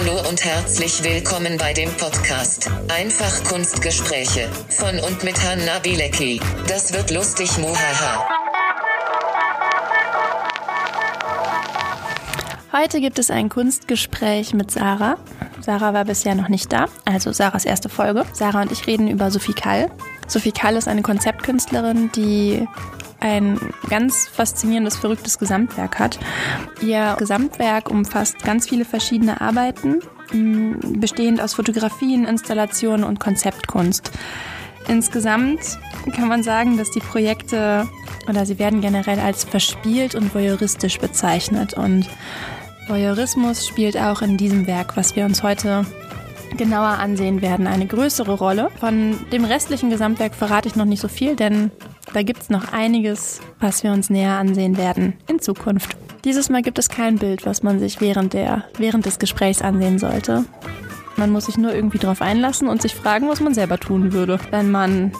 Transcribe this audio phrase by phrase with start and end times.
[0.00, 6.40] Hallo und herzlich willkommen bei dem Podcast Einfach Kunstgespräche von und mit Hanna Bilecki.
[6.66, 8.26] Das wird lustig, muhaha.
[12.72, 15.18] Heute gibt es ein Kunstgespräch mit Sarah.
[15.60, 18.24] Sarah war bisher noch nicht da, also Sarahs erste Folge.
[18.32, 19.90] Sarah und ich reden über Sophie Kall.
[20.26, 22.66] Sophie Kall ist eine Konzeptkünstlerin, die
[23.20, 23.58] ein
[23.88, 26.18] ganz faszinierendes, verrücktes Gesamtwerk hat.
[26.80, 30.00] Ihr Gesamtwerk umfasst ganz viele verschiedene Arbeiten,
[30.98, 34.10] bestehend aus Fotografien, Installationen und Konzeptkunst.
[34.88, 35.60] Insgesamt
[36.16, 37.86] kann man sagen, dass die Projekte
[38.28, 41.74] oder sie werden generell als verspielt und voyeuristisch bezeichnet.
[41.74, 42.08] Und
[42.88, 45.84] Voyeurismus spielt auch in diesem Werk, was wir uns heute
[46.56, 48.70] genauer ansehen werden, eine größere Rolle.
[48.80, 51.70] Von dem restlichen Gesamtwerk verrate ich noch nicht so viel, denn
[52.12, 55.96] da gibt es noch einiges, was wir uns näher ansehen werden in Zukunft.
[56.24, 59.98] Dieses Mal gibt es kein Bild, was man sich während, der, während des Gesprächs ansehen
[59.98, 60.44] sollte.
[61.16, 64.38] Man muss sich nur irgendwie darauf einlassen und sich fragen, was man selber tun würde,
[64.50, 65.12] wenn man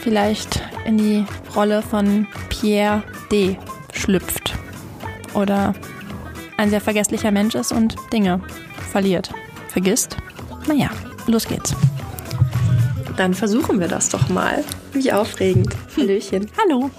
[0.00, 3.58] vielleicht in die Rolle von Pierre D.
[3.92, 4.54] schlüpft.
[5.34, 5.74] Oder
[6.56, 8.40] ein sehr vergesslicher Mensch ist und Dinge
[8.90, 9.30] verliert,
[9.68, 10.16] vergisst.
[10.66, 10.90] Naja,
[11.26, 11.74] los geht's.
[13.16, 14.62] Dann versuchen wir das doch mal.
[14.92, 15.74] Wie aufregend.
[15.96, 16.50] Hallöchen.
[16.62, 16.90] Hallo.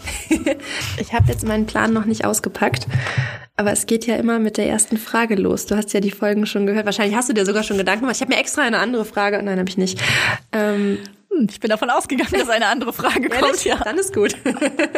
[0.99, 2.87] Ich habe jetzt meinen Plan noch nicht ausgepackt.
[3.55, 5.67] Aber es geht ja immer mit der ersten Frage los.
[5.67, 6.85] Du hast ja die Folgen schon gehört.
[6.85, 8.15] Wahrscheinlich hast du dir sogar schon Gedanken gemacht.
[8.15, 9.41] Ich habe mir extra eine andere Frage.
[9.43, 9.99] Nein, habe ich nicht.
[10.51, 10.97] Ähm,
[11.31, 13.63] Hm, Ich bin davon ausgegangen, dass eine andere Frage kommt.
[13.63, 13.75] Ja.
[13.83, 14.35] Dann ist gut.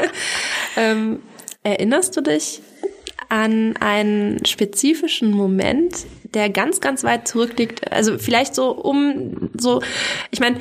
[0.78, 1.20] ähm,
[1.64, 2.62] erinnerst du dich
[3.30, 5.96] an einen spezifischen Moment,
[6.34, 7.92] der ganz, ganz weit zurückliegt?
[7.92, 9.82] Also vielleicht so um so,
[10.32, 10.58] ich meine,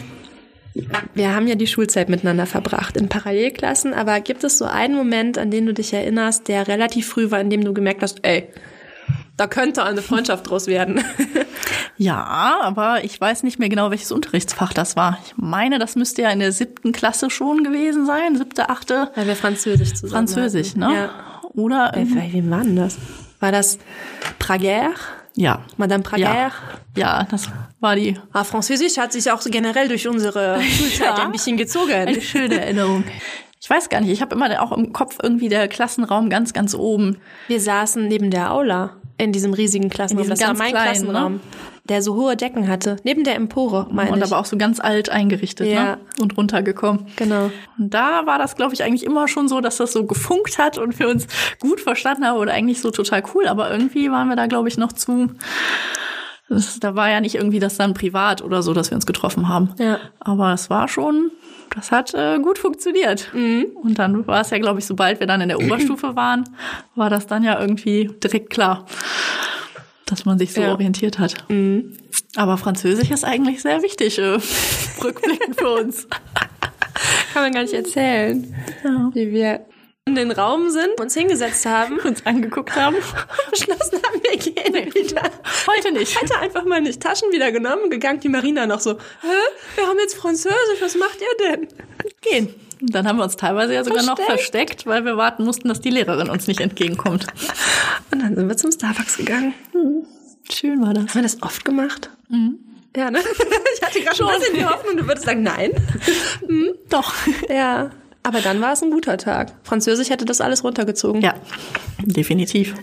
[1.14, 5.38] wir haben ja die Schulzeit miteinander verbracht in Parallelklassen, aber gibt es so einen Moment,
[5.38, 8.48] an den du dich erinnerst, der relativ früh war, in dem du gemerkt hast, ey,
[9.36, 11.02] da könnte eine Freundschaft draus werden?
[12.00, 15.18] Ja, aber ich weiß nicht mehr genau, welches Unterrichtsfach das war.
[15.26, 19.10] Ich meine, das müsste ja in der siebten Klasse schon gewesen sein, siebte, achte.
[19.16, 20.78] Weil wir Französisch zusammen Französisch, hatten.
[20.80, 20.94] ne?
[20.94, 21.10] Ja.
[21.54, 22.96] Oder ähm, Bei wem war denn das?
[23.40, 23.78] War das
[24.38, 24.90] Praguer?
[25.38, 26.22] Ja, Madame Praguer?
[26.34, 26.50] ja,
[26.96, 27.48] ja, das
[27.80, 31.24] war die Ah, Französisch hat sich auch so generell durch unsere Schulzeit Ja.
[31.26, 31.92] ein bisschen gezogen.
[31.92, 33.04] eine schöne Erinnerung.
[33.60, 36.74] Ich weiß gar nicht, ich habe immer auch im Kopf irgendwie der Klassenraum ganz, ganz
[36.74, 37.18] oben.
[37.48, 40.24] Wir saßen neben der Aula in diesem riesigen Klassenraum.
[40.26, 41.40] In diesem das war ganz mein kleinen, Klassenraum, ne?
[41.88, 42.96] Der so hohe Decken hatte.
[43.02, 44.24] Neben der Empore, meine und ich.
[44.24, 45.82] aber auch so ganz alt eingerichtet Ja.
[45.96, 45.98] ne?
[46.20, 47.06] und runtergekommen.
[47.16, 47.50] Genau.
[47.78, 50.78] Und da war das, glaube ich, eigentlich immer schon so, dass das so gefunkt hat
[50.78, 51.26] und wir uns
[51.60, 53.46] gut verstanden haben oder eigentlich so total cool.
[53.48, 55.28] Aber irgendwie waren wir da, glaube ich, noch zu.
[56.50, 59.48] Das, da war ja nicht irgendwie das dann privat oder so, dass wir uns getroffen
[59.48, 59.74] haben.
[59.78, 59.98] Ja.
[60.20, 61.30] Aber es war schon,
[61.74, 63.28] das hat äh, gut funktioniert.
[63.34, 66.44] Und dann war es ja, glaube ich, sobald wir dann in der Oberstufe waren,
[66.94, 68.86] war das dann ja irgendwie direkt klar,
[70.10, 70.72] dass man sich so Ja.
[70.72, 71.34] orientiert hat.
[72.36, 74.38] Aber Französisch ist eigentlich sehr wichtig, äh,
[75.02, 76.06] rückblickend für uns.
[77.32, 78.54] Kann man gar nicht erzählen,
[78.84, 79.10] Ja.
[79.14, 79.66] wie wir
[80.06, 82.96] in den Raum sind, uns hingesetzt haben, Uns angeguckt haben.
[83.50, 85.22] beschlossen haben, wir gehen wieder.
[85.66, 86.20] Heute nicht.
[86.20, 89.28] Heute einfach mal nicht Taschen wieder genommen, gegangen, die Marina noch so, hä,
[89.76, 91.68] wir haben jetzt Französisch, was macht ihr denn?
[92.22, 92.54] Gehen.
[92.80, 94.40] Und dann haben wir uns teilweise ja sogar noch Versteckt.
[94.82, 97.26] versteckt, weil wir warten mussten, dass die Lehrerin uns nicht entgegenkommt.
[98.12, 99.52] Und dann sind wir zum Starbucks gegangen.
[100.52, 101.04] Schön war das.
[101.04, 102.10] Haben wir das oft gemacht?
[102.96, 103.18] Ja, ne?
[103.74, 105.70] Ich hatte gerade schon ein bisschen die Hoffnung, du würdest sagen, nein.
[106.90, 107.14] Doch.
[107.48, 107.90] Ja.
[108.24, 109.52] Aber dann war es ein guter Tag.
[109.62, 111.22] Französisch hätte das alles runtergezogen.
[111.22, 111.34] Ja,
[112.02, 112.74] definitiv.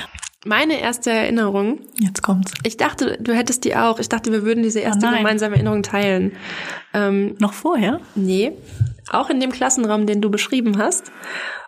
[0.46, 2.54] Meine erste Erinnerung, Jetzt kommt's.
[2.64, 4.00] ich dachte, du hättest die auch.
[4.00, 6.32] Ich dachte, wir würden diese erste Oh gemeinsame Erinnerung teilen.
[6.94, 8.00] Ähm, Noch vorher?
[8.16, 8.54] nee,
[9.12, 11.12] auch in dem Klassenraum, den du beschrieben hast.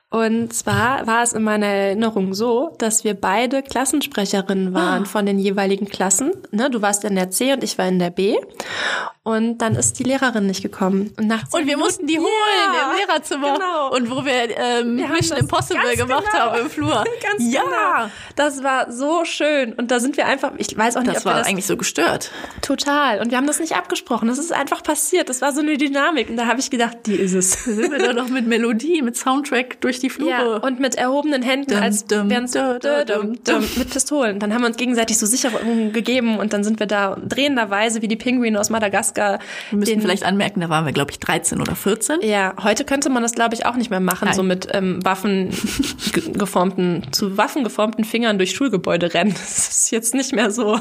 [0.09, 5.37] Und zwar war es in meiner Erinnerung so, dass wir beide Klassensprecherinnen waren von den
[5.37, 6.31] jeweiligen Klassen.
[6.51, 8.37] Ne, du warst in der C und ich war in der B.
[9.23, 11.13] Und dann ist die Lehrerin nicht gekommen.
[11.17, 12.27] Und, nach Und wir mussten die holen
[12.73, 13.55] Ja, im Lehrerzimmer.
[13.55, 13.93] Genau.
[13.93, 16.45] Und wo wir ähm, Wir Mission Impossible gemacht genau.
[16.45, 17.03] haben im Flur.
[17.21, 17.61] Ganz ja.
[17.61, 18.11] genau.
[18.37, 19.73] Das war so schön.
[19.73, 21.65] Und da sind wir einfach, ich weiß auch nicht, Das ob wir war das eigentlich
[21.65, 22.31] so gestört.
[22.61, 23.19] total.
[23.19, 24.29] Und wir haben das nicht abgesprochen.
[24.29, 25.27] Das ist einfach passiert.
[25.27, 26.29] Das war so eine Dynamik.
[26.29, 27.65] Und da habe ich gedacht, die ist es.
[27.65, 30.29] Sind wir da noch mit Melodie, mit Soundtrack durch die Flure.
[30.29, 34.39] Ja, und mit erhobenen Händen, Dum, als dum, dum, dum, mit Pistolen.
[34.39, 38.07] Dann haben wir uns gegenseitig so Sicherungen gegeben und dann sind wir da drehenderweise wie
[38.07, 39.39] die Pinguine aus Madagaskar.
[39.71, 42.21] wir müssen vielleicht anmerken, da waren wir, glaube ich, 13 oder 14.
[42.21, 44.35] Ja, heute könnte man das, glaube ich, auch nicht mehr machen, Nein.
[44.35, 45.49] so mit ähm, Waffen
[46.13, 49.33] ge- geformten, zu Waffen geformten Fingern durch Schulgebäude rennen.
[49.57, 50.79] Das ist jetzt nicht mehr so.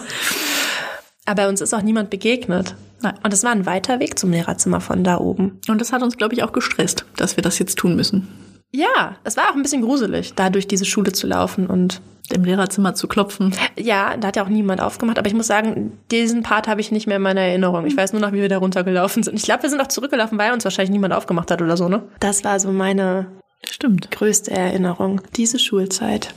[1.24, 2.74] Aber uns ist auch niemand begegnet.
[3.02, 3.14] Nein.
[3.22, 5.60] Und es war ein weiter Weg zum Lehrerzimmer von da oben.
[5.68, 8.28] Und das hat uns, glaube ich, auch gestresst, dass wir das jetzt tun müssen.
[8.72, 12.00] Ja, es war auch ein bisschen gruselig, da durch diese Schule zu laufen und
[12.32, 13.54] Dem Lehrerzimmer zu klopfen.
[13.78, 16.90] Ja, da hat ja auch niemand aufgemacht, aber ich muss sagen, diesen Part habe ich
[16.90, 17.86] nicht mehr in meiner Erinnerung.
[17.86, 19.36] Ich weiß nur noch, wie wir da runtergelaufen sind.
[19.36, 22.02] Ich glaube, wir sind auch zurückgelaufen, weil uns wahrscheinlich niemand aufgemacht hat oder so, ne?
[22.20, 23.26] Das war so meine
[23.68, 24.10] Stimmt.
[24.10, 26.34] größte Erinnerung, diese Schulzeit.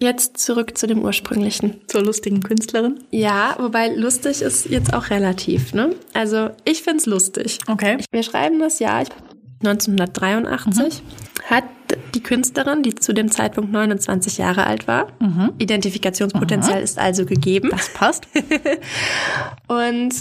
[0.00, 1.80] Jetzt zurück zu dem ursprünglichen.
[1.88, 3.02] Zur lustigen Künstlerin.
[3.10, 5.96] Ja, wobei lustig ist jetzt auch relativ, ne?
[6.14, 7.58] Also ich find's lustig.
[7.66, 7.98] Okay.
[8.12, 9.04] Wir schreiben das Jahr
[9.64, 11.02] 1983.
[11.50, 11.64] Hat
[12.14, 15.08] die Künstlerin, die zu dem Zeitpunkt 29 Jahre alt war,
[15.58, 17.70] Identifikationspotenzial ist also gegeben.
[17.70, 18.28] Das passt.
[19.68, 20.14] Und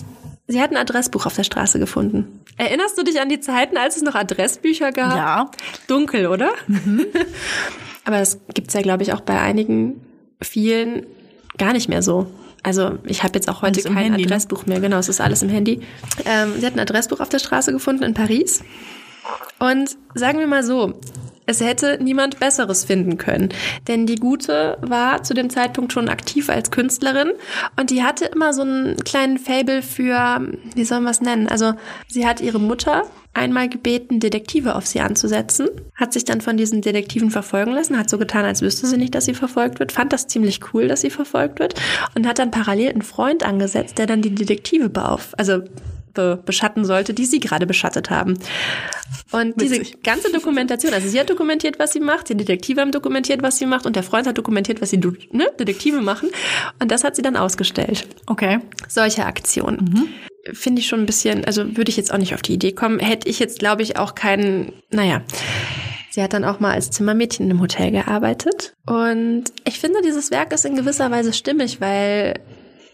[0.48, 2.42] sie hat ein Adressbuch auf der Straße gefunden.
[2.58, 5.16] Erinnerst du dich an die Zeiten, als es noch Adressbücher gab?
[5.16, 5.52] Ja.
[5.88, 6.52] Dunkel, oder?
[8.06, 10.02] Aber das gibt's ja, glaube ich, auch bei einigen,
[10.42, 11.06] vielen
[11.58, 12.28] gar nicht mehr so.
[12.64, 14.28] Also ich habe jetzt auch heute kein Handy, ne?
[14.28, 14.80] Adressbuch mehr.
[14.80, 15.82] Genau, es ist alles im Handy.
[16.26, 18.64] Ähm, sie hat ein Adressbuch auf der Straße gefunden in Paris.
[19.60, 21.00] Und sagen wir mal so,
[21.48, 23.50] es hätte niemand Besseres finden können.
[23.88, 27.32] Denn die Gute war zu dem Zeitpunkt schon aktiv als Künstlerin
[27.80, 31.48] und die hatte immer so einen kleinen Fable für, wie soll man es nennen?
[31.48, 31.74] Also
[32.08, 33.04] sie hat ihre Mutter
[33.34, 38.10] einmal gebeten, Detektive auf sie anzusetzen, hat sich dann von diesen Detektiven verfolgen lassen, hat
[38.10, 41.02] so getan, als wüsste sie nicht, dass sie verfolgt wird, fand das ziemlich cool, dass
[41.02, 41.76] sie verfolgt wird
[42.16, 45.62] und hat dann parallel einen Freund angesetzt, der dann die Detektive beauf, also
[46.18, 48.38] be beschatten sollte, die sie gerade beschattet haben.
[49.32, 50.04] Und diese Witzig.
[50.04, 53.66] ganze Dokumentation, also sie hat dokumentiert, was sie macht, die Detektive haben dokumentiert, was sie
[53.66, 56.30] macht und der Freund hat dokumentiert, was sie do- ne, Detektive machen
[56.82, 58.08] und das hat sie dann ausgestellt.
[58.26, 58.60] Okay.
[58.90, 60.10] Solche Aktionen.
[60.54, 63.00] Finde ich schon ein bisschen, also würde ich jetzt auch nicht auf die Idee kommen,
[63.00, 65.22] hätte ich jetzt, glaube ich, auch keinen, naja.
[66.10, 68.74] Sie hat dann auch mal als Zimmermädchen in einem Hotel gearbeitet.
[68.88, 72.40] Und ich finde, dieses Werk ist in gewisser Weise stimmig, weil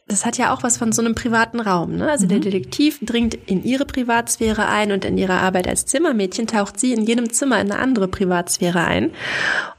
[0.08, 1.96] das hat ja auch was von so einem privaten Raum.
[1.96, 2.12] Ne?
[2.12, 6.78] Also der Detektiv dringt in ihre Privatsphäre ein und in ihrer Arbeit als Zimmermädchen taucht
[6.78, 9.12] sie in jedem Zimmer in eine andere Privatsphäre ein.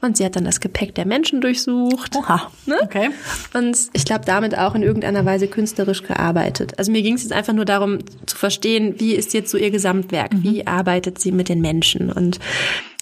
[0.01, 2.15] Und sie hat dann das Gepäck der Menschen durchsucht.
[2.15, 2.51] Oha.
[2.65, 2.75] Ne?
[2.81, 3.11] Okay.
[3.53, 6.73] Und ich glaube, damit auch in irgendeiner Weise künstlerisch gearbeitet.
[6.79, 9.69] Also mir ging es jetzt einfach nur darum zu verstehen, wie ist jetzt so ihr
[9.69, 10.31] Gesamtwerk?
[10.33, 12.11] Wie arbeitet sie mit den Menschen?
[12.11, 12.39] Und,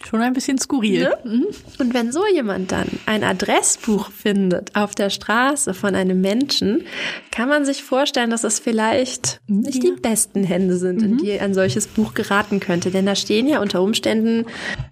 [0.09, 1.09] Schon ein bisschen skurril.
[1.23, 1.47] ne?
[1.79, 6.83] und wenn so jemand dann ein Adressbuch findet auf der Straße von einem Menschen,
[7.31, 11.53] kann man sich vorstellen, dass es vielleicht nicht die besten Hände sind, in die ein
[11.53, 12.91] solches Buch geraten könnte.
[12.91, 14.45] Denn da stehen ja unter Umständen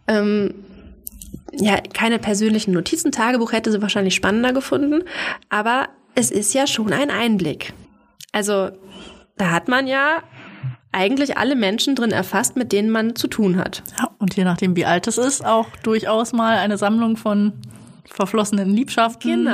[0.07, 0.53] ähm,
[1.53, 3.11] ja, keine persönlichen Notizen.
[3.11, 5.03] Tagebuch hätte sie wahrscheinlich spannender gefunden.
[5.49, 7.73] Aber es ist ja schon ein Einblick.
[8.31, 8.69] Also,
[9.37, 10.23] da hat man ja
[10.91, 13.81] eigentlich alle Menschen drin erfasst, mit denen man zu tun hat.
[13.97, 17.53] Ja, und je nachdem, wie alt es ist, auch durchaus mal eine Sammlung von
[18.05, 19.47] verflossenen Liebschaften,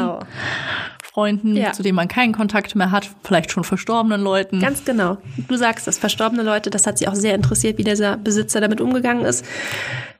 [1.03, 1.71] Freunden, Ja.
[1.71, 4.59] zu denen man keinen Kontakt mehr hat, vielleicht schon verstorbenen Leuten.
[4.59, 5.17] Ganz genau.
[5.47, 8.81] Du sagst es, verstorbene Leute, das hat sie auch sehr interessiert, wie dieser Besitzer damit
[8.81, 9.43] umgegangen ist.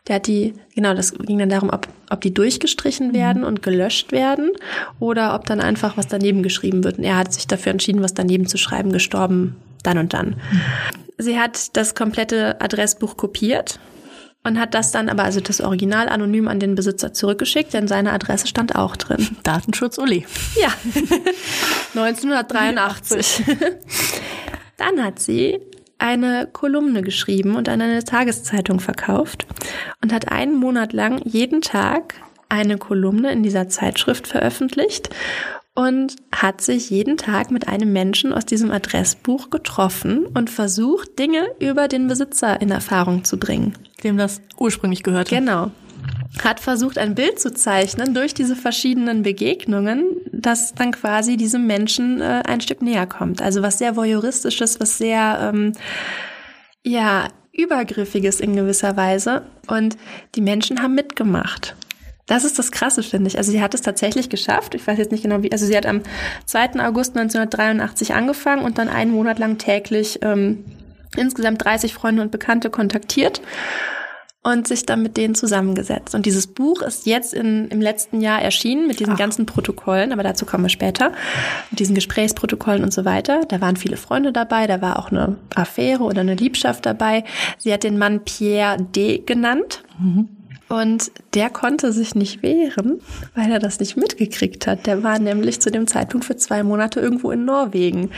[0.08, 4.12] Der hat die, genau, das ging dann darum, ob, ob die durchgestrichen werden und gelöscht
[4.12, 4.52] werden
[5.00, 6.98] oder ob dann einfach was daneben geschrieben wird.
[6.98, 10.36] Und er hat sich dafür entschieden, was daneben zu schreiben, gestorben, dann und dann.
[11.18, 13.80] Sie hat das komplette Adressbuch kopiert
[14.44, 18.14] und hat das dann aber, also das Original anonym an den Besitzer zurückgeschickt, denn seine
[18.14, 19.38] Adresse stand auch drin.
[19.44, 20.24] Datenschutz, ole.
[20.56, 20.74] Ja,
[21.96, 23.44] 1983.
[24.78, 25.60] Dann hat sie
[25.98, 29.48] eine Kolumne geschrieben und an eine Tageszeitung verkauft
[30.04, 32.14] und hat einen Monat lang jeden Tag
[32.50, 35.10] eine Kolumne in dieser Zeitschrift veröffentlicht
[35.78, 41.46] und hat sich jeden Tag mit einem Menschen aus diesem Adressbuch getroffen und versucht, Dinge
[41.60, 43.76] über den Besitzer in Erfahrung zu bringen.
[44.04, 45.36] Dem das ursprünglich gehörte.
[45.36, 45.70] Genau.
[46.44, 52.22] Hat versucht, ein Bild zu zeichnen durch diese verschiedenen Begegnungen, das dann quasi diesem Menschen
[52.22, 53.44] äh, ein Stück näher kommt.
[53.44, 55.74] Also was sehr voyeuristisches, was sehr, ähm,
[56.84, 59.44] ja, übergriffiges in gewisser Weise.
[59.68, 59.96] Und
[60.34, 61.76] die Menschen haben mitgemacht.
[62.28, 63.38] Das ist das Krasse, finde ich.
[63.38, 64.76] Also sie hat es tatsächlich geschafft.
[64.76, 65.52] Ich weiß jetzt nicht genau wie.
[65.52, 66.02] Also sie hat am
[66.46, 66.86] 2.
[66.86, 70.66] August 1983 angefangen und dann einen Monat lang täglich ähm,
[71.16, 73.42] insgesamt 30 Freunde und Bekannte kontaktiert
[74.44, 76.16] und sich dann mit denen zusammengesetzt.
[76.16, 79.18] Und dieses Buch ist jetzt in, im letzten Jahr erschienen mit diesen Ach.
[79.18, 81.12] ganzen Protokollen, aber dazu kommen wir später,
[81.70, 83.42] mit diesen Gesprächsprotokollen und so weiter.
[83.48, 87.24] Da waren viele Freunde dabei, da war auch eine Affäre oder eine Liebschaft dabei.
[87.58, 89.20] Sie hat den Mann Pierre D.
[89.20, 89.84] genannt.
[90.70, 93.00] Und der konnte sich nicht wehren,
[93.36, 94.86] weil er das nicht mitgekriegt hat.
[94.86, 98.12] Der war nämlich zu dem Zeitpunkt für zwei Monate irgendwo in Norwegen.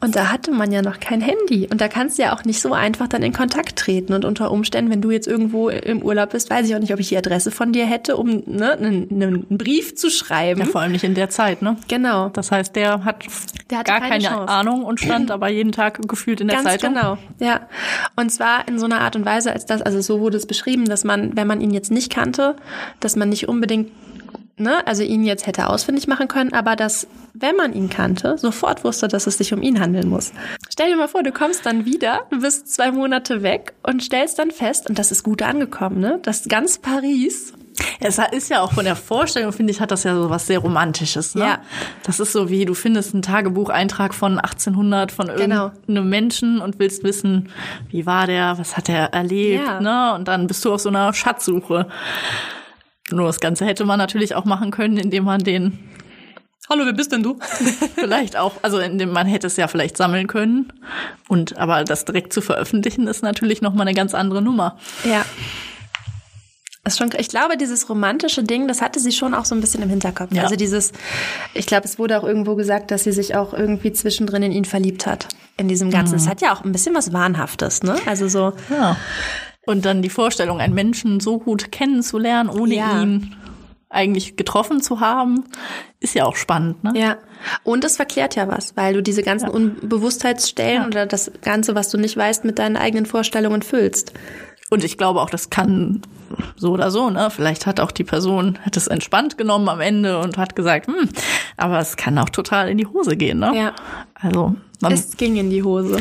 [0.00, 1.66] Und da hatte man ja noch kein Handy.
[1.70, 4.12] Und da kannst du ja auch nicht so einfach dann in Kontakt treten.
[4.12, 7.00] Und unter Umständen, wenn du jetzt irgendwo im Urlaub bist, weiß ich auch nicht, ob
[7.00, 10.60] ich die Adresse von dir hätte, um ne, einen, einen Brief zu schreiben.
[10.60, 11.76] Ja, vor allem nicht in der Zeit, ne?
[11.88, 12.28] Genau.
[12.28, 13.24] Das heißt, der hat
[13.70, 14.48] Der hatte gar keine keine.
[14.48, 16.94] Ahnung und stand aber jeden Tag gefühlt in der Ganz Zeitung.
[16.94, 17.62] genau, ja.
[18.14, 20.84] Und zwar in so einer Art und Weise, als das, also so wurde es beschrieben,
[20.86, 22.56] dass man, wenn man ihn jetzt nicht kannte,
[23.00, 23.90] dass man nicht unbedingt
[24.58, 28.84] ne, also ihn jetzt hätte ausfindig machen können, aber dass, wenn man ihn kannte, sofort
[28.84, 30.32] wusste, dass es sich um ihn handeln muss.
[30.70, 34.38] Stell dir mal vor, du kommst dann wieder, du bist zwei Monate weg und stellst
[34.38, 37.52] dann fest, und das ist gut angekommen, ne, dass ganz Paris
[38.00, 40.58] Es ist ja auch von der Vorstellung, finde ich, hat das ja so was sehr
[40.60, 41.34] Romantisches.
[41.34, 41.44] Ne?
[41.44, 41.58] Ja.
[42.04, 45.66] Das ist so wie, du findest einen Tagebucheintrag von 1800 von Genau.
[45.66, 47.50] irgendeinem Menschen und willst wissen,
[47.90, 49.80] wie war der, was hat er erlebt, Ja.
[49.80, 50.14] ne?
[50.14, 51.88] Und dann bist du auf so einer Schatzsuche.
[53.10, 55.78] Nur das Ganze hätte man natürlich auch machen können, indem man den
[56.68, 57.38] Hallo, wer bist denn du?
[57.94, 60.72] vielleicht auch, also indem man hätte es ja vielleicht sammeln können.
[61.28, 64.76] Und aber das direkt zu veröffentlichen ist natürlich noch mal eine ganz andere Nummer.
[65.04, 65.24] Ja.
[66.86, 69.82] Ist schon, ich glaube, dieses romantische Ding, das hatte sie schon auch so ein bisschen
[69.82, 70.32] im Hinterkopf.
[70.32, 70.44] Ja.
[70.44, 70.92] Also dieses,
[71.54, 74.64] ich glaube, es wurde auch irgendwo gesagt, dass sie sich auch irgendwie zwischendrin in ihn
[74.64, 75.26] verliebt hat.
[75.56, 76.14] In diesem Ganzen.
[76.16, 77.96] Es hat ja auch ein bisschen was Wahnhaftes, ne?
[78.06, 78.96] Also so, Ja.
[79.66, 83.02] Und dann die Vorstellung, einen Menschen so gut kennenzulernen, ohne Ja.
[83.02, 83.34] ihn
[83.90, 85.44] eigentlich getroffen zu haben,
[86.00, 86.92] ist ja auch spannend, ne?
[86.94, 87.16] ja.
[87.64, 90.86] Und es verklärt ja was, weil du diese ganzen Unbewusstheitsstellen Ja.
[90.86, 94.12] oder das Ganze, was du nicht weißt, mit deinen eigenen Vorstellungen füllst.
[94.70, 96.02] Und ich glaube auch, das kann
[96.56, 97.30] so oder so, ne?
[97.30, 101.08] Vielleicht hat auch die Person, hat es entspannt genommen am Ende und hat gesagt, hm,
[101.56, 103.52] aber es kann auch total in die Hose gehen, ne?
[103.54, 103.72] Ja.
[104.14, 105.98] Also, man, Es ging in die Hose.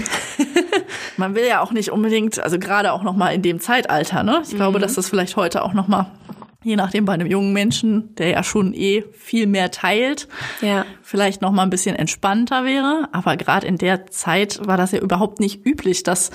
[1.17, 4.41] man will ja auch nicht unbedingt, also gerade auch noch mal in dem Zeitalter, ne?
[4.45, 4.57] Ich Mhm.
[4.57, 6.07] glaube, dass das vielleicht heute auch noch mal
[6.63, 10.27] je nachdem bei einem jungen Menschen, der ja schon eh viel mehr teilt,
[10.61, 10.83] Ja.
[11.03, 13.07] vielleicht noch mal ein bisschen entspannter wäre.
[13.11, 16.31] Aber gerade in der Zeit war das ja überhaupt nicht üblich, dass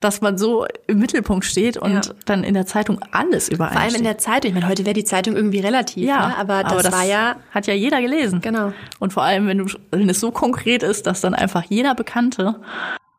[0.00, 2.00] dass man so im Mittelpunkt steht und Ja.
[2.24, 4.48] dann in der Zeitung alles überall Vor allem in der Zeitung.
[4.48, 6.36] Ich meine, heute wäre die Zeitung irgendwie relativ, ne?
[6.38, 8.40] aber das war ja, hat ja jeder gelesen.
[8.40, 8.72] genau.
[8.98, 12.60] Und vor allem, wenn du wenn es so konkret ist, dass dann einfach jeder Bekannte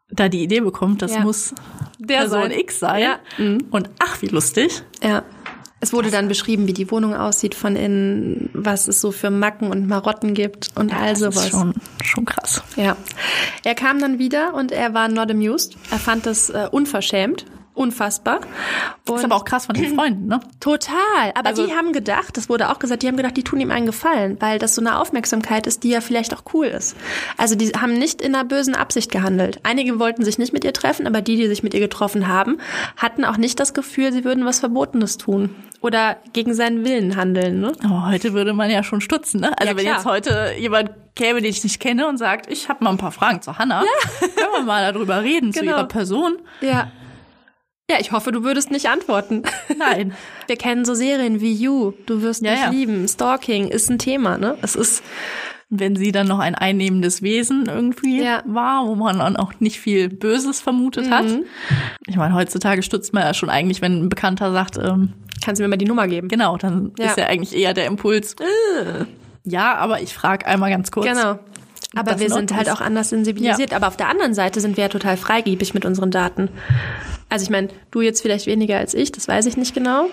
[0.10, 1.22] da die Idee bekommt, das Ja.
[1.22, 1.54] muss
[2.00, 2.52] Der Person sein.
[2.52, 3.02] X sein.
[3.02, 3.16] Ja.
[3.38, 3.66] Mhm.
[3.72, 4.82] Und ach, wie lustig.
[5.04, 5.24] Ja.
[5.84, 9.72] Es wurde dann beschrieben, wie die Wohnung aussieht von innen, was es so für Macken
[9.72, 11.46] und Marotten gibt und all das sowas.
[11.46, 11.74] ist schon,
[12.04, 12.62] schon krass.
[12.76, 12.96] Ja.
[13.64, 15.76] Er kam dann wieder und er war not amused.
[15.90, 17.46] Er fand das äh, unverschämt,
[17.82, 18.40] unfassbar.
[19.10, 20.40] Und ist aber auch krass von den Freunden, ne?
[20.60, 20.96] Total.
[21.36, 23.72] Aber Also- die haben gedacht, das wurde auch gesagt, die haben gedacht, die tun ihm
[23.72, 26.96] einen Gefallen, weil das so eine Aufmerksamkeit ist, die ja vielleicht auch cool ist.
[27.38, 29.60] Also die haben nicht in einer bösen Absicht gehandelt.
[29.64, 32.58] Einige wollten sich nicht mit ihr treffen, aber die, die sich mit ihr getroffen haben,
[32.98, 37.60] hatten auch nicht das Gefühl, sie würden was Verbotenes tun oder gegen seinen Willen handeln.
[37.60, 37.72] Ne?
[37.84, 39.52] Aber heute würde man ja schon stutzen, ne?
[39.58, 42.84] Also Ja, wenn jetzt heute jemand käme, den ich nicht kenne und sagt, ich habe
[42.84, 43.84] mal ein paar Fragen zu Hanna,
[44.20, 45.72] können wir mal darüber reden, zu Genau.
[45.78, 46.38] ihrer Person.
[46.62, 46.92] Ja.
[47.92, 49.44] Ja, ich hoffe, du würdest nicht antworten.
[49.78, 50.14] Nein.
[50.48, 52.70] Wir kennen so Serien wie You, du wirst Ja, mich ja.
[52.70, 54.58] lieben, Stalking ist ein Thema, ne?
[54.62, 55.04] Es ist
[55.74, 58.44] wenn sie dann noch ein einnehmendes Wesen irgendwie Ja.
[58.46, 61.24] war, wo man dann auch nicht viel Böses vermutet hat.
[61.26, 61.46] Mhm.
[62.08, 65.64] Ich meine, heutzutage stutzt man ja schon eigentlich, wenn ein Bekannter sagt, ähm, kannst du
[65.64, 66.28] mir mal die Nummer geben?
[66.28, 67.06] genau, dann Ja.
[67.08, 69.06] ist ja eigentlich eher der Impuls, äh,
[69.46, 71.06] ja, aber ich frage einmal ganz kurz.
[71.08, 71.40] Genau.
[71.96, 73.74] Aber wir in sind halt auch anders sensibilisiert.
[73.74, 76.50] Aber auf der anderen Seite sind wir ja total freigebig mit unseren Daten.
[77.32, 80.08] Also ich meine, du jetzt vielleicht weniger als ich, das weiß ich nicht genau.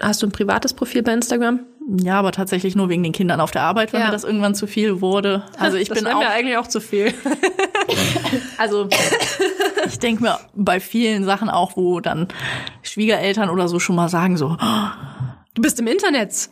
[0.00, 1.60] Hast du ein privates Profil bei Instagram?
[2.00, 4.06] Ja, aber tatsächlich nur wegen den Kindern auf der Arbeit, weil Ja.
[4.06, 5.42] mir das irgendwann zu viel wurde.
[5.58, 7.14] Also ich bin auch, eigentlich auch zu viel.
[8.58, 8.88] also
[9.86, 12.28] ich denke mir bei vielen Sachen auch, wo dann
[12.82, 14.56] Schwiegereltern oder so schon mal sagen so,
[15.54, 16.50] Du bist im Internet.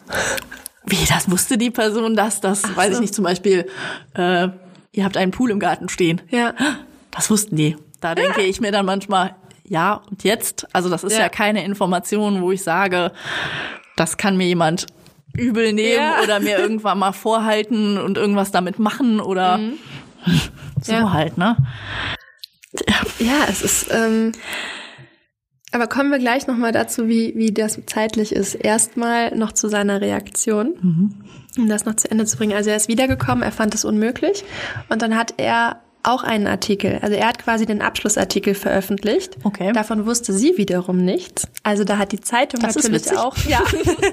[0.86, 2.40] Wie, das wusste die Person das?
[2.40, 3.14] Das weiß ich nicht.
[3.14, 3.66] Zum Beispiel,
[4.14, 4.48] äh,
[4.92, 6.22] ihr habt einen Pool im Garten stehen.
[6.30, 6.54] Ja.
[7.12, 7.76] Das wussten die.
[8.00, 9.36] Da denke ich mir dann manchmal,
[9.68, 10.66] ja, und jetzt?
[10.72, 11.28] Also das ist ja, Ja.
[11.28, 13.12] keine Information, wo ich sage,
[13.96, 14.86] das kann mir jemand
[15.34, 16.22] übel nehmen Ja.
[16.22, 19.58] oder mir irgendwann mal vorhalten und irgendwas damit machen oder
[20.82, 20.98] so Mhm.
[20.98, 21.12] Ja.
[21.12, 21.56] halt, ne?
[23.18, 23.88] Ja, es ist.
[23.90, 24.32] Ähm,
[25.72, 28.54] aber kommen wir gleich noch mal dazu, wie wie das zeitlich ist.
[28.54, 31.14] Erstmal noch zu seiner Reaktion,
[31.58, 32.54] um das noch zu Ende zu bringen.
[32.56, 34.44] Also er ist wiedergekommen, er fand es unmöglich
[34.88, 36.98] und dann hat er auch einen Artikel.
[37.02, 39.36] Also er hat quasi den Abschlussartikel veröffentlicht.
[39.42, 39.72] Okay.
[39.72, 41.48] Davon wusste sie wiederum nichts.
[41.62, 43.36] Also da hat die Zeitung Das natürlich auch.
[43.48, 43.62] Ja.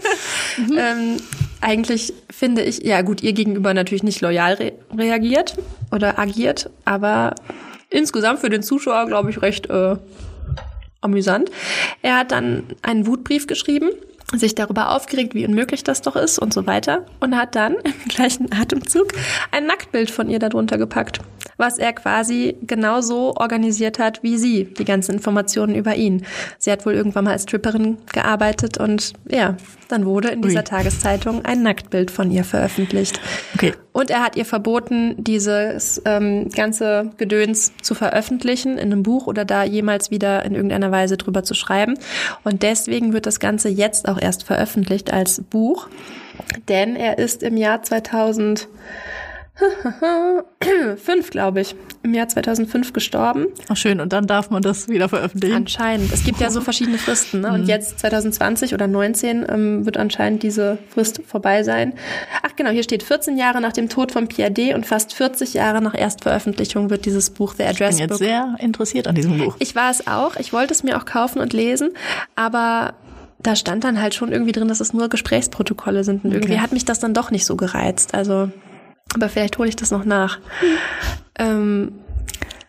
[0.58, 1.18] ähm,
[1.62, 5.56] eigentlich finde ich, ja gut, ihr gegenüber natürlich nicht loyal re reagiert
[5.92, 7.36] oder agiert, aber
[7.90, 9.96] insgesamt für den Zuschauer, glaube ich, recht äh,
[11.02, 11.52] amüsant.
[12.02, 13.90] Er hat dann einen Wutbrief geschrieben,
[14.34, 17.06] sich darüber aufgeregt, wie unmöglich das doch ist und so weiter.
[17.20, 19.10] Und hat dann im gleichen Atemzug
[19.52, 21.20] ein Nacktbild von ihr darunter gepackt,
[21.58, 26.26] was er quasi genauso organisiert hat wie sie, die ganzen Informationen über ihn.
[26.58, 29.58] Sie hat wohl irgendwann mal als Stripperin gearbeitet und ja,
[29.94, 30.64] dann wurde in dieser Ui.
[30.64, 33.22] Tageszeitung ein Nacktbild von ihr veröffentlicht.
[33.54, 33.74] Okay.
[33.92, 39.46] Und er hat ihr verboten, dieses ähm, ganze Gedöns zu veröffentlichen in einem Buch oder
[39.46, 41.98] da jemals wieder in irgendeiner Weise drüber zu schreiben.
[42.44, 45.88] Und deswegen wird das Ganze jetzt auch erst veröffentlicht als Buch.
[46.68, 47.84] Denn er ist im Jahr
[49.56, 53.48] 2005, glaube ich, im Jahr 2005 gestorben.
[53.70, 55.56] Ach schön, und dann darf man das wieder veröffentlichen.
[55.56, 56.12] Anscheinend.
[56.12, 57.42] Es gibt ja so verschiedene Fristen.
[57.42, 57.52] Ne?
[57.54, 61.94] Und jetzt 2020 oder 19 ähm, wird anscheinend diese Frist vorbei sein.
[62.42, 64.74] Ach genau, hier steht 14 Jahre nach dem Tod von Pierre D.
[64.74, 68.18] und fast 40 Jahre nach Erstveröffentlichung wird dieses Buch The ich Address bin jetzt Book.
[68.20, 69.56] sehr interessiert an diesem Buch.
[69.60, 70.36] Ich war es auch.
[70.38, 71.92] Ich wollte es mir auch kaufen und lesen,
[72.36, 72.96] aber
[73.40, 76.24] da stand dann halt schon irgendwie drin, dass es nur Gesprächsprotokolle sind.
[76.24, 76.62] Und irgendwie Okay.
[76.62, 78.14] hat mich das dann doch nicht so gereizt.
[78.14, 78.50] Also,
[79.16, 80.40] aber vielleicht hole ich das noch nach.
[81.38, 81.94] Ähm,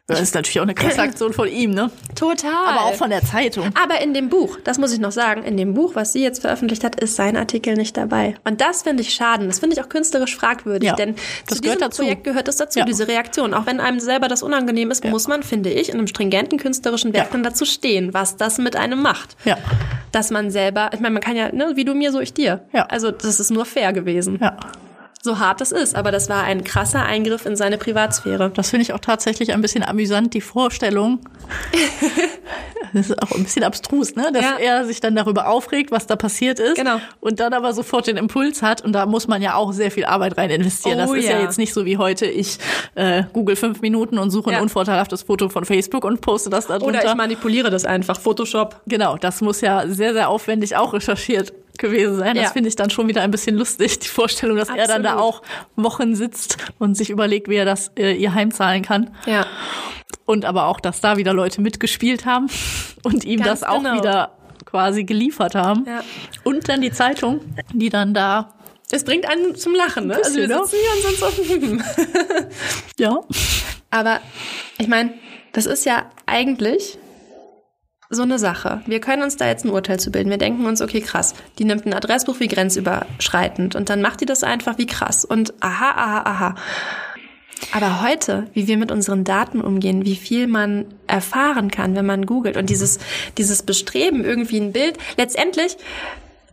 [0.07, 1.91] Das ist natürlich auch eine krasse Aktion von ihm, ne?
[2.15, 2.51] total.
[2.69, 3.71] Aber auch von der Zeitung.
[3.83, 6.41] Aber in dem Buch, das muss ich noch sagen, in dem Buch, was sie jetzt
[6.43, 8.35] veröffentlicht hat, ist sein Artikel nicht dabei.
[8.45, 9.47] Und das finde ich schade.
[9.47, 11.15] Das finde ich auch künstlerisch fragwürdig, Ja, denn
[11.47, 12.03] das zu gehört diesem dazu.
[12.03, 12.85] Projekt gehört es dazu, Ja.
[12.85, 13.55] diese Reaktion.
[13.55, 17.15] Auch wenn einem selber das unangenehm ist, muss man, finde ich, in einem stringenten künstlerischen
[17.15, 17.33] Werk Ja.
[17.33, 19.37] dann dazu stehen, was das mit einem macht.
[19.47, 19.57] Ja.
[20.13, 22.65] Dass man selber, ich meine, man kann ja, ne, wie du mir, so ich dir.
[22.75, 22.85] Ja.
[22.87, 24.39] Also das ist nur fair gewesen.
[24.41, 24.57] Ja.
[25.25, 28.51] So hart es ist, aber das war ein krasser Eingriff in seine Privatsphäre.
[28.51, 31.21] Das finde ich auch tatsächlich ein bisschen amüsant, die Vorstellung.
[32.93, 34.31] Das ist auch ein bisschen abstrus, ne?
[34.33, 34.57] Dass Ja.
[34.57, 36.77] er sich dann darüber aufregt, was da passiert ist.
[36.77, 37.01] Genau.
[37.19, 38.83] Und dann aber sofort den Impuls hat.
[38.85, 40.99] Und da muss man ja auch sehr viel Arbeit rein investieren.
[41.01, 41.39] Oh das ist ja.
[41.39, 41.43] ja.
[41.43, 42.27] jetzt nicht so wie heute.
[42.27, 42.59] Ich
[42.95, 44.59] äh, google fünf Minuten und suche Ja.
[44.59, 47.01] ein unvorteilhaftes Foto von Facebook und poste das da drunter.
[47.01, 48.81] Oder ich manipuliere das einfach, Photoshop.
[48.87, 52.35] Genau, das muss ja sehr, sehr aufwendig auch recherchiert gewesen sein.
[52.35, 52.51] Das Ja.
[52.51, 55.35] finde ich dann schon wieder ein bisschen lustig, die Vorstellung, dass er dann da Absolut.
[55.35, 55.43] auch
[55.77, 59.11] Wochen sitzt und sich überlegt, wie er das äh, ihr heimzahlen kann.
[59.27, 59.47] Ja.
[60.27, 62.49] Und aber auch, dass da wieder Leute mitgespielt haben
[63.03, 63.97] und ihm Ganz das auch genau.
[63.97, 65.85] wieder quasi geliefert haben.
[65.87, 66.03] Ja.
[66.45, 67.41] Und dann die Zeitung,
[67.73, 68.55] die dann da,
[68.91, 70.17] Es bringt einen zum Lachen, ne?
[70.17, 70.61] Also wir ne?
[70.65, 71.83] sitzen hier und sind so, hm.
[72.99, 73.19] ja,
[73.91, 74.21] Aber
[74.79, 75.15] ich meine,
[75.53, 76.99] das ist ja eigentlich
[78.11, 78.83] so eine Sache.
[78.87, 80.31] Wir können uns da jetzt ein Urteil zu bilden.
[80.31, 84.27] Wir denken uns, okay, krass, die nimmt ein Adressbuch wie grenzüberschreitend und dann macht die
[84.27, 86.55] das einfach wie krass und aha, aha, aha.
[87.73, 92.27] Aber heute, wie wir mit unseren Daten umgehen, wie viel man erfahren kann, wenn man
[92.27, 92.99] googelt und dieses,
[93.39, 95.77] dieses Bestreben, irgendwie ein Bild, letztendlich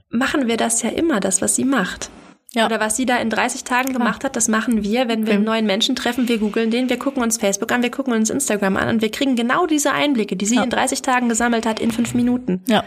[0.10, 2.10] machen wir das ja immer, das, was sie macht.
[2.54, 2.66] Ja.
[2.66, 5.46] Oder was sie da in 30 Tagen gemacht hat, das machen wir, wenn wir einen
[5.46, 6.28] neuen Menschen treffen.
[6.28, 9.10] Wir googeln den, wir gucken uns Facebook an, wir gucken uns Instagram an und wir
[9.10, 10.64] kriegen genau diese Einblicke, die sie Ja.
[10.64, 12.62] in 30 Tagen gesammelt hat, in fünf Minuten.
[12.68, 12.84] ja,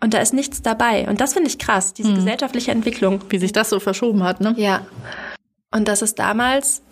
[0.00, 1.08] Und da ist nichts dabei.
[1.08, 3.20] Und das finde ich krass, diese gesellschaftliche Entwicklung.
[3.30, 4.52] wie sich das so verschoben hat, ne?
[4.58, 4.82] Ja.
[5.74, 6.82] Und das ist damals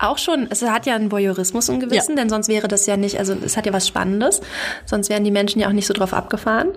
[0.00, 2.22] auch schon, es hat ja einen Voyeurismus im Gewissen, Ja.
[2.22, 4.40] denn sonst wäre das ja nicht, also es hat ja was Spannendes,
[4.84, 6.70] sonst wären die Menschen ja auch nicht so drauf abgefahren.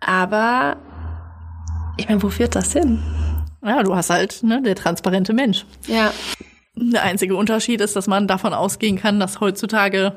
[0.00, 0.76] Aber
[1.96, 3.02] ich meine, wo führt das hin?
[3.64, 5.64] Ja, du hast halt, ne, der transparente Mensch.
[5.86, 6.12] Ja.
[6.74, 10.16] Der einzige Unterschied ist, dass man davon ausgehen kann, dass heutzutage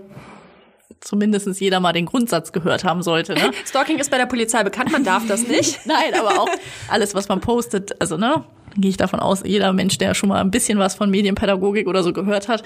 [1.01, 3.33] zumindest jeder mal den Grundsatz gehört haben sollte.
[3.33, 3.51] Ne?
[3.65, 5.79] Stalking ist bei der Polizei bekannt, man darf das nicht.
[5.85, 6.49] Nein, aber auch
[6.89, 8.43] alles, was man postet, also ne,
[8.77, 12.03] gehe ich davon aus, jeder Mensch, der schon mal ein bisschen was von Medienpädagogik oder
[12.03, 12.63] so gehört hat,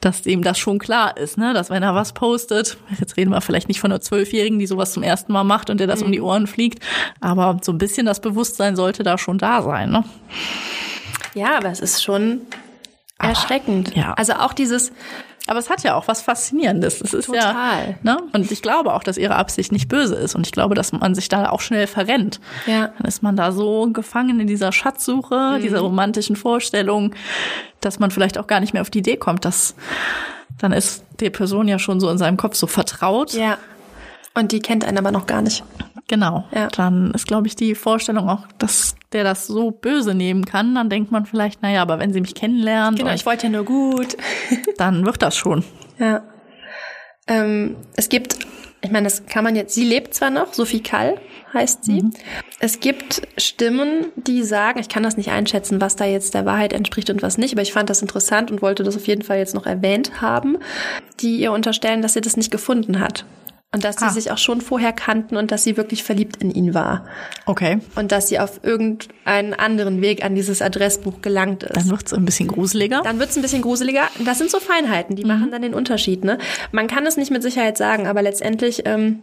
[0.00, 3.40] dass dem das schon klar ist, ne, dass wenn er was postet, jetzt reden wir
[3.40, 6.10] vielleicht nicht von einer Zwölfjährigen, die sowas zum ersten Mal macht und der das um
[6.10, 6.82] die Ohren fliegt,
[7.20, 10.04] aber so ein bisschen das Bewusstsein sollte da schon da sein, ne?
[11.34, 12.40] Ja, aber es ist schon
[13.18, 13.94] erschreckend.
[13.94, 14.14] ja.
[14.14, 14.92] Also auch dieses,
[15.50, 17.00] Aber es hat ja auch was Faszinierendes.
[17.00, 17.96] Es ist Total.
[18.04, 18.18] ja, ne?
[18.32, 20.36] Und ich glaube auch, dass ihre Absicht nicht böse ist.
[20.36, 22.38] Und ich glaube, dass man sich da auch schnell verrennt.
[22.66, 22.92] Ja.
[22.96, 25.62] Dann ist man da so gefangen in dieser Schatzsuche, Mhm.
[25.62, 27.16] dieser romantischen Vorstellung,
[27.80, 29.74] dass man vielleicht auch gar nicht mehr auf die Idee kommt, dass
[30.58, 33.32] dann ist die Person ja schon so in seinem Kopf so vertraut.
[33.32, 33.58] ja.
[34.34, 35.64] Und die kennt einen aber noch gar nicht.
[36.06, 36.44] Genau.
[36.54, 36.68] Ja.
[36.68, 40.74] Dann ist, glaube ich, die Vorstellung auch, dass der das so böse nehmen kann.
[40.74, 43.64] Dann denkt man vielleicht, naja, aber wenn sie mich kennenlernen, Genau, ich wollte ja nur
[43.64, 44.16] gut.
[44.78, 45.64] dann wird das schon.
[45.98, 46.22] Ja.
[47.26, 48.38] Ähm, es gibt,
[48.80, 51.20] ich meine, das kann man jetzt, sie lebt zwar noch, Sophie Kall
[51.52, 52.04] heißt sie.
[52.60, 56.72] Es gibt Stimmen, die sagen, ich kann das nicht einschätzen, was da jetzt der Wahrheit
[56.72, 59.38] entspricht und was nicht, aber ich fand das interessant und wollte das auf jeden Fall
[59.38, 60.58] jetzt noch erwähnt haben,
[61.20, 63.24] die ihr unterstellen, dass sie das nicht gefunden hat.
[63.72, 64.10] Und dass sie Ah.
[64.10, 67.04] sich auch schon vorher kannten und dass sie wirklich verliebt in ihn war.
[67.46, 67.78] Okay.
[67.94, 71.76] Und dass sie auf irgendeinen anderen Weg an dieses Adressbuch gelangt ist.
[71.76, 73.02] Dann wird's ein bisschen gruseliger.
[73.04, 74.08] Dann wird's ein bisschen gruseliger.
[74.24, 76.24] Das sind so Feinheiten, die machen dann den Unterschied.
[76.24, 76.38] Ne?
[76.72, 79.20] Man kann es nicht mit Sicherheit sagen, aber letztendlich ähm,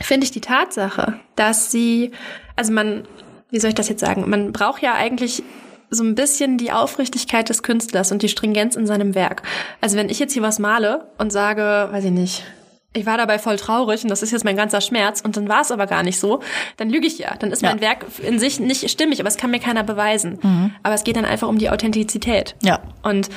[0.00, 2.12] finde ich die Tatsache, dass sie,
[2.54, 3.02] also man,
[3.50, 5.42] wie soll ich das jetzt sagen, man braucht ja eigentlich
[5.90, 9.42] so ein bisschen die Aufrichtigkeit des Künstlers und die Stringenz in seinem Werk.
[9.80, 12.44] Also wenn ich jetzt hier was male und sage, weiß ich nicht,
[12.92, 15.60] ich war dabei voll traurig und das ist jetzt mein ganzer Schmerz und dann war
[15.60, 16.40] es aber gar nicht so,
[16.76, 17.36] dann lüge ich ja.
[17.38, 17.70] Dann ist Ja.
[17.70, 20.74] mein Werk in sich nicht stimmig, aber es kann mir keiner beweisen.
[20.82, 22.56] Aber es geht dann einfach um die Authentizität.
[22.62, 22.80] Ja.
[23.04, 23.28] Und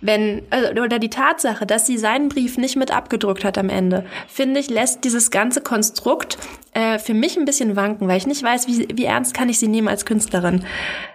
[0.00, 4.06] wenn, also, oder die Tatsache, dass sie seinen Brief nicht mit abgedruckt hat am Ende,
[4.28, 6.38] finde ich, lässt dieses ganze Konstrukt
[6.72, 9.58] äh, für mich ein bisschen wanken, weil ich nicht weiß, wie, wie ernst kann ich
[9.58, 10.64] sie nehmen als Künstlerin.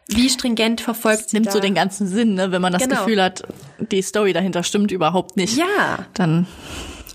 [0.07, 1.51] Wie stringent verfolgt sie Nimmt da.
[1.51, 2.51] so den ganzen Sinn, ne?
[2.51, 2.97] wenn man das Genau.
[2.99, 3.41] Gefühl hat,
[3.79, 5.57] die Story dahinter stimmt überhaupt nicht.
[5.57, 6.05] Ja.
[6.13, 6.45] Dann,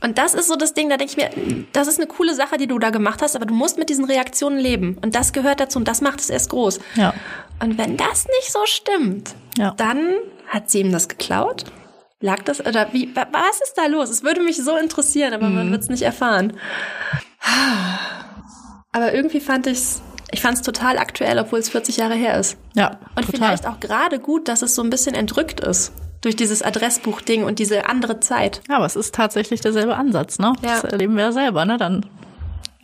[0.03, 2.57] Und das ist so das Ding, da denke ich mir, das ist eine coole Sache,
[2.57, 4.99] die du da gemacht hast, aber du musst mit diesen Reaktionen leben.
[5.03, 6.81] Und das gehört dazu und das macht es erst groß.
[6.97, 7.15] ja.
[7.61, 9.73] Und wenn das nicht so stimmt, Ja.
[9.77, 10.15] dann
[10.49, 11.65] hat sie ihm das geklaut?
[12.21, 14.11] Lag das, oder wie, wa- was ist da los?
[14.11, 15.55] Es würde mich so interessieren, aber Mhm.
[15.55, 16.55] man wird es nicht erfahren.
[18.93, 22.57] Aber irgendwie fand ich's, ich fand es total aktuell, obwohl es 40 Jahre her ist.
[22.75, 23.33] Ja, Und total.
[23.57, 25.93] vielleicht auch gerade gut, dass es so ein bisschen entrückt ist.
[26.23, 28.63] Durch dieses Adressbuch-Ding und diese andere Zeit.
[28.69, 30.53] Ja, aber es ist tatsächlich derselbe Ansatz, ne?
[30.65, 30.81] Ja.
[30.81, 31.77] Das erleben wir ja selber, ne?
[31.79, 32.07] Dann,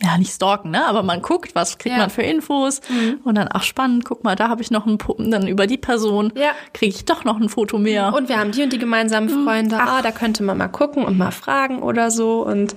[0.01, 0.85] ja, nicht stalken, ne?
[0.85, 1.95] Aber man guckt, was kriegt Ja.
[1.95, 2.01] Mhm.
[2.03, 2.81] man für Infos
[3.23, 5.77] und dann, ach spannend, guck mal, da habe ich noch ein Po- dann über die
[5.77, 6.51] Person Ja.
[6.73, 8.13] kriege ich doch noch ein Foto mehr.
[8.13, 9.77] Und wir haben die und die gemeinsamen Freunde.
[9.79, 12.45] Ah, da könnte man mal gucken und mal fragen oder so.
[12.45, 12.75] Und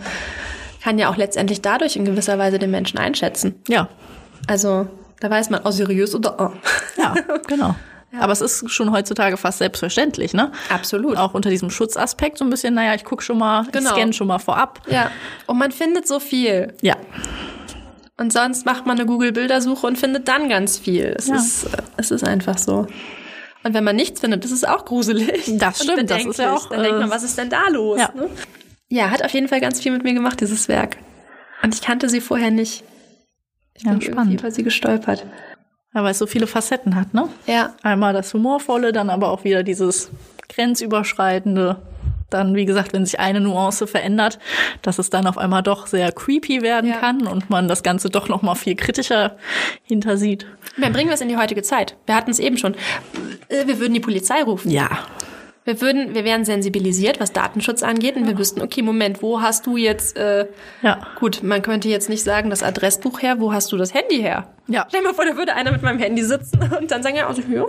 [0.83, 3.55] kann ja auch letztendlich dadurch in gewisser Weise den Menschen einschätzen.
[3.68, 3.88] ja,
[4.48, 4.87] Also,
[5.20, 6.51] da weiß man, oh, seriös oder oh.
[7.01, 7.14] ja,
[7.48, 7.75] genau.
[8.20, 10.53] Aber es ist schon heutzutage fast selbstverständlich, ne?
[10.68, 11.16] Absolut.
[11.16, 13.90] Auch unter diesem Schutzaspekt so ein bisschen, naja, ich guck schon mal, Genau.
[13.90, 14.83] ich scanne schon mal vorab.
[14.88, 15.11] Ja.
[15.46, 16.75] Und man findet so viel.
[16.83, 16.96] Ja,
[18.18, 21.14] Und sonst macht man eine Google-Bildersuche und findet dann ganz viel.
[21.18, 21.37] Es, Ja.
[21.37, 22.87] ist, es ist einfach so.
[23.64, 25.44] Und wenn man nichts findet, das ist auch gruselig.
[25.59, 27.98] Das stimmt, das ist ja auch, Dann denkt man, äh, was ist denn da los?
[27.98, 28.11] ja.
[28.14, 28.29] Ne?
[28.88, 30.98] ja, hat auf jeden Fall ganz viel mit mir gemacht, dieses Werk.
[31.62, 32.85] Und ich kannte sie vorher nicht.
[33.75, 34.18] Ich Ja, bin spannend.
[34.18, 35.25] irgendwie über sie gestolpert.
[35.94, 37.28] Ja, weil es so viele Facetten hat, ne?
[37.46, 37.74] Ja.
[37.83, 40.11] Einmal das Humorvolle, dann aber auch wieder dieses
[40.48, 41.76] Grenzüberschreitende.
[42.31, 44.38] Dann, wie gesagt, wenn sich eine Nuance verändert,
[44.81, 46.96] dass es dann auf einmal doch sehr creepy werden Ja.
[46.96, 49.37] kann und man das Ganze doch noch mal viel kritischer
[49.83, 50.46] hintersieht.
[50.78, 51.94] Dann bringen wir es in die heutige Zeit.
[52.07, 52.74] Wir hatten es eben schon.
[53.50, 54.70] Äh, Wir würden die Polizei rufen.
[54.70, 54.88] Ja.
[55.64, 59.64] Wir würden, wir wären sensibilisiert, was Datenschutz angeht, und wir wüssten, okay, Moment, wo hast
[59.66, 60.46] du jetzt, äh,
[60.83, 61.07] Ja.
[61.20, 64.48] gut, man könnte jetzt nicht sagen, das Adressbuch her, wo hast du das Handy her?
[64.66, 64.87] Ja.
[64.88, 67.29] Stell dir mal vor, da würde einer mit meinem Handy sitzen und dann sagen, ja,
[67.29, 67.66] also hier.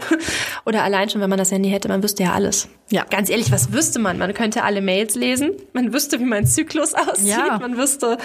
[0.65, 2.67] Oder allein schon, wenn man das Handy hätte, man wüsste ja alles.
[2.89, 3.03] Ja.
[3.10, 4.17] Ganz ehrlich, was wüsste man?
[4.17, 7.60] Man könnte alle Mails lesen, man wüsste, wie mein Zyklus aussieht, Ja.
[7.62, 8.17] man wüsste,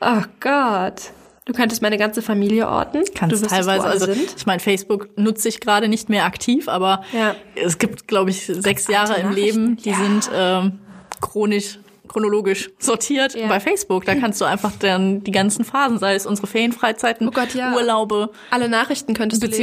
[0.00, 1.10] oh Gott.
[1.46, 3.04] Du könntest meine ganze Familie orten.
[3.14, 4.34] Kannst du teilweise, wo alle also sind.
[4.36, 7.36] ich meine, Facebook nutze ich gerade nicht mehr aktiv, aber Ja.
[7.54, 9.96] es gibt, glaube ich, sechs Jahre im Leben, die ja.
[9.96, 10.78] sind ähm,
[11.20, 11.78] chronisch
[12.08, 13.46] chronologisch sortiert Ja.
[13.48, 14.04] bei Facebook.
[14.04, 17.74] Da kannst du einfach dann die ganzen Phasen, sei es unsere Ferienfreizeiten, Oh Gott, ja.
[17.74, 19.62] Urlaube, Alle Nachrichten könntest du lesen.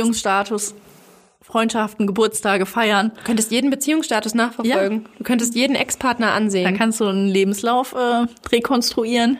[1.53, 3.11] Freundschaften, Geburtstage feiern.
[3.15, 5.05] Du könntest jeden Beziehungsstatus nachverfolgen.
[5.19, 6.75] Du könntest jeden Ex-Partner Da ansehen.
[6.75, 9.37] kannst du einen Lebenslauf äh, rekonstruieren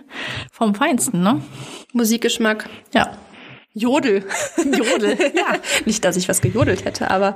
[0.52, 1.41] vom Feinsten, ne?
[1.91, 2.69] Musikgeschmack.
[2.93, 3.17] Ja.
[3.73, 4.26] Jodel.
[4.58, 5.17] Jodel.
[5.36, 5.58] ja.
[5.86, 7.36] Nicht, dass ich was gejodelt hätte, aber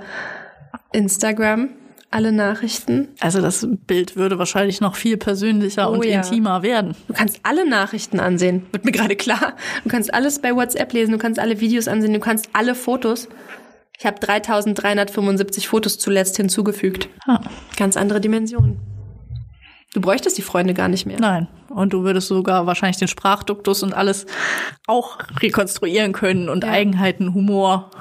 [0.92, 1.70] Instagram,
[2.12, 3.08] alle Nachrichten.
[3.20, 6.18] Also das Bild würde wahrscheinlich noch viel persönlicher Oh und ja.
[6.22, 6.94] intimer werden.
[7.08, 8.68] Du kannst alle Nachrichten ansehen.
[8.72, 9.56] Wird mir gerade klar.
[9.84, 13.28] Du kannst alles bei WhatsApp lesen, du kannst alle Videos ansehen, du kannst alle Fotos.
[14.00, 17.10] Ich habe 3375 Fotos zuletzt hinzugefügt.
[17.26, 17.40] Ah,
[17.78, 18.80] Ganz andere Dimensionen.
[19.94, 21.20] Du bräuchtest die Freunde gar nicht mehr.
[21.20, 21.48] nein.
[21.70, 24.26] Und du würdest sogar wahrscheinlich den Sprachduktus und alles
[24.88, 26.72] auch rekonstruieren können und Ja.
[26.72, 27.92] Eigenheiten, Humor.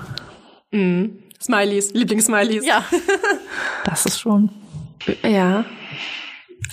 [1.42, 2.64] Smileys, Lieblingssmileys.
[2.66, 2.84] Ja.
[3.84, 4.50] Das ist schon
[5.22, 5.64] Ja.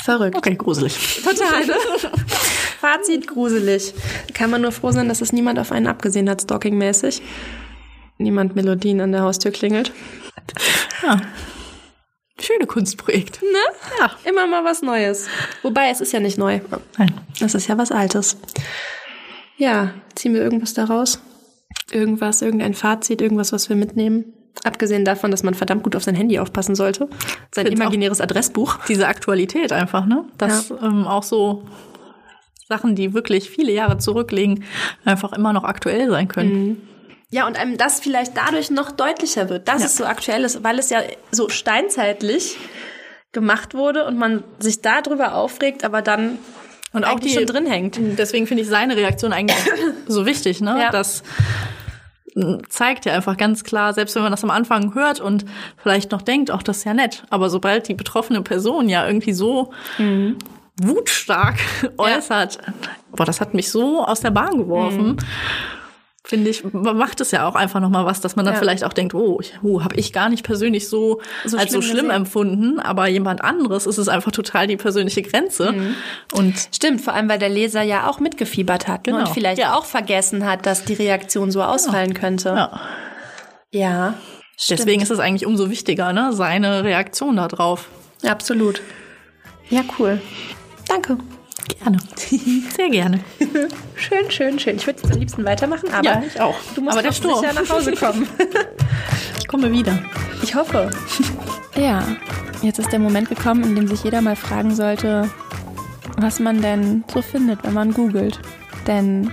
[0.03, 0.36] Verrückt.
[0.38, 1.21] okay, gruselig.
[1.23, 1.65] Total.
[1.65, 1.73] Ne?
[2.79, 3.93] Fazit gruselig.
[4.33, 7.21] Kann man nur froh sein, dass es niemand auf einen abgesehen hat, stalkingmäßig.
[8.17, 9.91] Niemand Melodien an der Haustür klingelt.
[11.02, 11.21] Ja.
[12.39, 13.41] Schöne Kunstprojekt.
[13.41, 13.97] Ne?
[13.99, 14.12] Ja.
[14.30, 15.28] Immer mal was Neues.
[15.62, 16.60] Wobei, es ist ja nicht neu.
[16.97, 17.13] Nein.
[17.39, 18.38] Es ist ja was Altes.
[19.58, 21.21] Ja, ziehen wir irgendwas daraus?
[21.91, 24.34] Irgendwas, irgendein Fazit, irgendwas, was wir mitnehmen?
[24.63, 27.10] Abgesehen davon, dass man verdammt gut auf sein Handy aufpassen sollte.
[27.54, 28.78] Sein imaginäres Adressbuch.
[28.88, 30.26] Diese Aktualität einfach, ne?
[30.38, 31.65] Dass ähm, auch so
[32.67, 34.63] Sachen, die wirklich viele Jahre zurückliegen,
[35.06, 36.88] einfach immer noch aktuell sein können.
[37.34, 39.88] Ja, und einem das vielleicht dadurch noch deutlicher wird, dass Ja.
[39.88, 41.00] es so aktuell ist, weil es ja
[41.32, 42.58] so steinzeitlich
[43.32, 46.38] gemacht wurde und man sich darüber aufregt, aber dann
[46.93, 47.98] Und auch die schon drin hängt.
[48.19, 49.58] Deswegen finde ich seine Reaktion eigentlich
[50.08, 50.78] so wichtig, ne?
[50.80, 50.91] Ja.
[50.91, 51.24] Das
[52.36, 55.46] m, zeigt ja einfach ganz klar, selbst wenn man das am Anfang hört und
[55.78, 59.34] vielleicht noch denkt, auch das ist ja nett, aber sobald die betroffene Person ja irgendwie
[59.34, 59.72] so
[60.82, 61.56] wutstark
[61.98, 62.60] äußert,
[63.15, 65.17] boah, das hat mich so aus der Bahn geworfen.
[66.25, 68.59] Finde ich, macht es ja auch einfach nochmal was, dass man dann Ja.
[68.59, 71.91] vielleicht auch denkt, oh, oh habe ich gar nicht persönlich so, So als so schlimm
[71.95, 72.15] schlimm gesehen.
[72.21, 75.73] empfunden, aber jemand anderes ist es einfach total die persönliche Grenze.
[75.73, 75.95] Mhm.
[76.31, 79.13] Und Stimmt, vor allem, weil der Leser ja auch mitgefiebert hat ne?
[79.13, 79.25] Genau.
[79.27, 79.75] und vielleicht Ja.
[79.75, 82.49] auch vergessen hat, dass die Reaktion so ausfallen könnte.
[82.49, 82.79] ja,
[83.71, 84.13] Ja,
[84.57, 84.79] stimmt.
[84.79, 87.89] deswegen ist es eigentlich umso wichtiger, ne, seine Reaktion darauf.
[88.25, 88.81] Absolut.
[89.69, 90.21] Ja, cool.
[90.88, 91.17] Danke.
[91.67, 91.97] Gerne.
[92.76, 93.19] Sehr gerne.
[93.95, 94.76] Schön, schön, schön.
[94.76, 96.56] Ich würde jetzt am liebsten weitermachen, aber ja, ich auch.
[96.76, 97.39] du musst aber der Sturm.
[97.39, 98.28] sicher nach Hause kommen.
[99.38, 99.97] Ich komme wieder.
[100.41, 100.89] Ich hoffe.
[101.76, 102.04] Ja,
[102.62, 105.30] jetzt ist der Moment gekommen, in dem sich jeder mal fragen sollte,
[106.17, 108.39] was man denn so findet, wenn man googelt.
[108.88, 109.32] Denn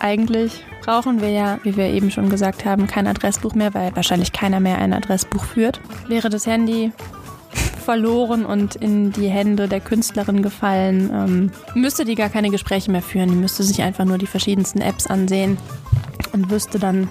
[0.00, 4.32] eigentlich brauchen wir ja, wie wir eben schon gesagt haben, kein Adressbuch mehr, weil wahrscheinlich
[4.32, 5.80] keiner mehr ein Adressbuch führt.
[6.08, 6.92] Wäre das Handy
[7.82, 13.02] verloren und in die Hände der Künstlerin gefallen, ähm, müsste die gar keine Gespräche mehr
[13.02, 13.28] führen.
[13.28, 15.58] Die müsste sich einfach nur die verschiedensten Apps ansehen
[16.32, 17.08] und wüsste dann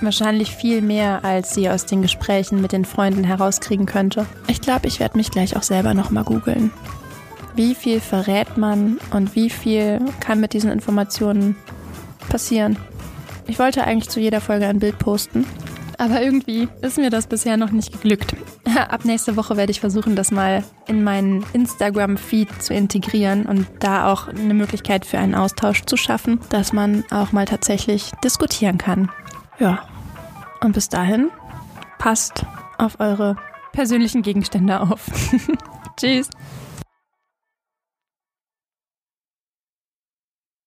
[0.00, 4.26] wahrscheinlich viel mehr, als sie aus den Gesprächen mit den Freunden herauskriegen könnte.
[4.46, 6.70] Ich glaube, ich werde mich gleich auch selber nochmal googeln.
[7.54, 11.56] Wie viel verrät man und wie viel kann mit diesen Informationen
[12.28, 12.76] passieren?
[13.46, 15.46] Ich wollte eigentlich zu jeder Folge ein Bild posten,
[15.98, 18.34] aber irgendwie ist mir das bisher noch nicht geglückt.
[18.88, 24.12] Ab nächste Woche werde ich versuchen, das mal in meinen Instagram-Feed zu integrieren und da
[24.12, 29.10] auch eine Möglichkeit für einen Austausch zu schaffen, dass man auch mal tatsächlich diskutieren kann.
[29.58, 29.82] Ja.
[30.60, 31.30] Und bis dahin,
[31.98, 32.44] passt
[32.78, 33.36] auf eure
[33.72, 35.06] persönlichen Gegenstände auf.
[35.96, 36.30] Tschüss.